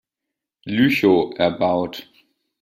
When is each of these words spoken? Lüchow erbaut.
Lüchow 0.65 1.31
erbaut. 1.37 2.09